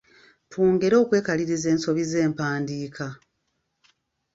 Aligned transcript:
Twongere 0.51 0.95
okwekaliriza 1.03 1.67
ensobi 1.73 2.03
z’empandiika. 2.11 3.05